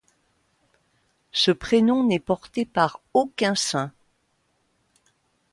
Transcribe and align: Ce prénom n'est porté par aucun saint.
Ce 1.31 1.51
prénom 1.51 2.03
n'est 2.03 2.17
porté 2.19 2.65
par 2.65 3.01
aucun 3.13 3.53
saint. 3.53 3.91